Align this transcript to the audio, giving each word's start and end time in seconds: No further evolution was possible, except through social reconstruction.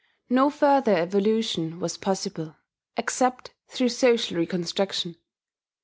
No 0.31 0.49
further 0.49 0.95
evolution 0.97 1.79
was 1.79 1.95
possible, 1.95 2.55
except 2.97 3.53
through 3.67 3.89
social 3.89 4.35
reconstruction. 4.35 5.15